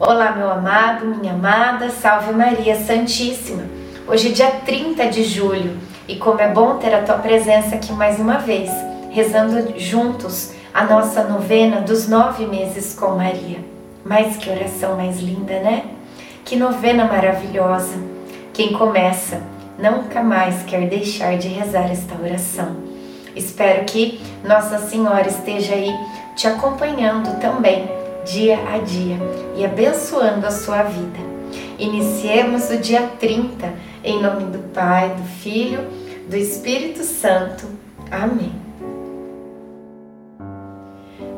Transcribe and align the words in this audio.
Olá, 0.00 0.32
meu 0.32 0.50
amado, 0.50 1.06
minha 1.06 1.34
amada, 1.34 1.88
salve 1.88 2.32
Maria 2.32 2.74
Santíssima. 2.74 3.62
Hoje 4.08 4.30
é 4.30 4.32
dia 4.32 4.50
30 4.66 5.06
de 5.06 5.22
julho 5.22 5.78
e 6.08 6.16
como 6.16 6.40
é 6.40 6.48
bom 6.48 6.78
ter 6.78 6.92
a 6.92 7.02
tua 7.02 7.18
presença 7.18 7.76
aqui 7.76 7.92
mais 7.92 8.18
uma 8.18 8.38
vez, 8.38 8.68
rezando 9.10 9.78
juntos 9.78 10.52
a 10.74 10.82
nossa 10.82 11.22
novena 11.22 11.80
dos 11.80 12.08
nove 12.08 12.44
meses 12.44 12.92
com 12.98 13.10
Maria. 13.10 13.60
Mas 14.04 14.36
que 14.36 14.50
oração 14.50 14.96
mais 14.96 15.20
linda, 15.20 15.60
né? 15.60 15.84
Que 16.44 16.56
novena 16.56 17.04
maravilhosa. 17.04 17.96
Quem 18.52 18.72
começa 18.72 19.40
nunca 19.78 20.24
mais 20.24 20.64
quer 20.64 20.88
deixar 20.88 21.38
de 21.38 21.46
rezar 21.46 21.88
esta 21.88 22.20
oração. 22.20 22.78
Espero 23.36 23.84
que 23.84 24.20
Nossa 24.42 24.78
Senhora 24.78 25.28
esteja 25.28 25.74
aí 25.74 25.94
te 26.34 26.48
acompanhando 26.48 27.38
também 27.38 28.03
dia 28.24 28.58
a 28.68 28.78
dia 28.78 29.18
e 29.56 29.64
abençoando 29.64 30.46
a 30.46 30.50
sua 30.50 30.82
vida. 30.82 31.18
Iniciemos 31.78 32.70
o 32.70 32.78
dia 32.78 33.02
30 33.20 33.72
em 34.02 34.22
nome 34.22 34.44
do 34.44 34.58
Pai, 34.72 35.10
do 35.10 35.24
Filho, 35.40 35.86
do 36.28 36.36
Espírito 36.36 37.04
Santo. 37.04 37.66
Amém. 38.10 38.52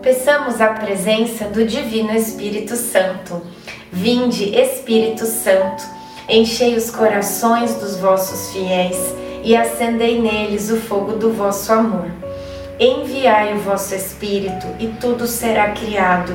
Peçamos 0.00 0.60
a 0.60 0.68
presença 0.68 1.46
do 1.46 1.64
Divino 1.64 2.14
Espírito 2.14 2.76
Santo. 2.76 3.42
Vinde, 3.90 4.54
Espírito 4.54 5.26
Santo, 5.26 5.84
enchei 6.28 6.76
os 6.76 6.90
corações 6.90 7.74
dos 7.74 7.96
vossos 7.98 8.52
fiéis 8.52 8.96
e 9.42 9.56
acendei 9.56 10.20
neles 10.20 10.70
o 10.70 10.76
fogo 10.76 11.12
do 11.12 11.32
vosso 11.32 11.72
amor. 11.72 12.10
Enviai 12.78 13.54
o 13.54 13.60
vosso 13.60 13.94
Espírito 13.94 14.66
e 14.78 14.88
tudo 15.00 15.26
será 15.26 15.70
criado 15.70 16.34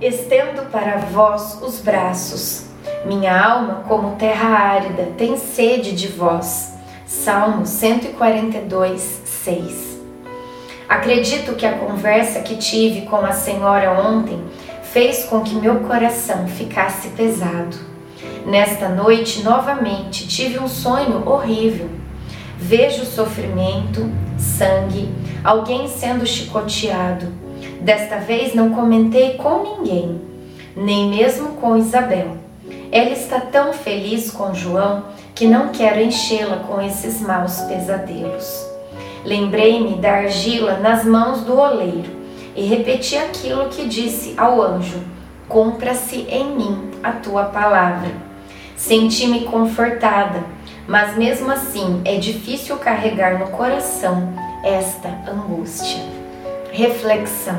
Estendo 0.00 0.62
para 0.70 0.96
vós 0.96 1.60
os 1.60 1.78
braços. 1.80 2.64
Minha 3.04 3.38
alma, 3.38 3.84
como 3.86 4.16
terra 4.16 4.48
árida, 4.48 5.12
tem 5.18 5.36
sede 5.36 5.92
de 5.92 6.08
vós. 6.08 6.72
Salmo 7.04 7.66
142, 7.66 9.20
6. 9.26 10.00
Acredito 10.88 11.54
que 11.54 11.66
a 11.66 11.76
conversa 11.76 12.40
que 12.40 12.56
tive 12.56 13.02
com 13.02 13.16
a 13.16 13.32
senhora 13.32 13.92
ontem 14.00 14.42
fez 14.84 15.24
com 15.24 15.42
que 15.42 15.54
meu 15.54 15.80
coração 15.80 16.48
ficasse 16.48 17.08
pesado. 17.08 17.76
Nesta 18.46 18.88
noite, 18.88 19.42
novamente, 19.42 20.26
tive 20.26 20.58
um 20.58 20.68
sonho 20.68 21.28
horrível. 21.28 21.90
Vejo 22.56 23.04
sofrimento, 23.04 24.10
sangue, 24.38 25.14
alguém 25.44 25.86
sendo 25.88 26.26
chicoteado 26.26 27.49
Desta 27.80 28.16
vez 28.16 28.54
não 28.54 28.70
comentei 28.70 29.34
com 29.34 29.62
ninguém, 29.62 30.20
nem 30.76 31.08
mesmo 31.08 31.52
com 31.52 31.78
Isabel. 31.78 32.36
Ela 32.92 33.10
está 33.10 33.40
tão 33.40 33.72
feliz 33.72 34.30
com 34.30 34.52
João 34.52 35.04
que 35.34 35.46
não 35.46 35.68
quero 35.68 36.00
enchê-la 36.00 36.56
com 36.56 36.80
esses 36.82 37.22
maus 37.22 37.60
pesadelos. 37.62 38.66
Lembrei-me 39.24 39.94
da 39.94 40.12
argila 40.12 40.78
nas 40.78 41.04
mãos 41.04 41.40
do 41.40 41.58
oleiro 41.58 42.10
e 42.54 42.66
repeti 42.66 43.16
aquilo 43.16 43.70
que 43.70 43.86
disse 43.86 44.34
ao 44.36 44.60
anjo: 44.60 45.00
Cumpra-se 45.48 46.26
em 46.28 46.54
mim 46.54 46.90
a 47.02 47.12
tua 47.12 47.44
palavra. 47.44 48.10
Senti-me 48.76 49.44
confortada, 49.44 50.44
mas 50.86 51.16
mesmo 51.16 51.50
assim 51.50 52.02
é 52.04 52.16
difícil 52.16 52.76
carregar 52.76 53.38
no 53.38 53.48
coração 53.48 54.34
esta 54.62 55.08
angústia. 55.30 56.19
Reflexão: 56.72 57.58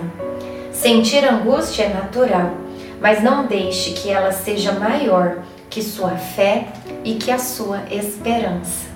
Sentir 0.71 1.25
angústia 1.25 1.83
é 1.83 1.93
natural, 1.93 2.51
mas 3.01 3.21
não 3.21 3.45
deixe 3.45 3.91
que 3.91 4.09
ela 4.09 4.31
seja 4.31 4.71
maior 4.71 5.39
que 5.69 5.81
sua 5.81 6.11
fé 6.11 6.67
e 7.03 7.15
que 7.15 7.29
a 7.29 7.37
sua 7.37 7.81
esperança. 7.91 8.89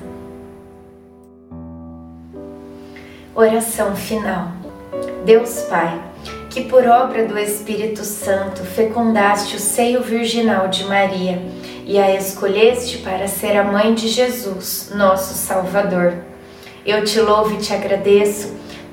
Oração 3.34 3.96
final. 3.96 4.52
Deus 5.26 5.64
Pai, 5.64 6.02
que 6.50 6.64
por 6.64 6.86
obra 6.88 7.26
do 7.26 7.38
Espírito 7.38 8.06
Santo 8.06 8.64
fecundaste 8.64 9.58
o 9.58 9.60
seio 9.60 10.02
virginal 10.02 10.70
de 10.70 10.86
Maria 10.86 11.42
e 11.86 12.00
a 12.00 12.16
escolheste 12.16 13.00
para 13.00 13.28
ser 13.28 13.58
a 13.58 13.64
mãe 13.64 13.94
de 13.94 14.08
Jesus, 14.08 14.92
nosso 14.96 15.34
Salvador. 15.34 16.14
Eu 16.86 17.04
te 17.04 17.20
louvo 17.20 17.56
e 17.56 17.58
te 17.58 17.74
agradeço 17.74 18.54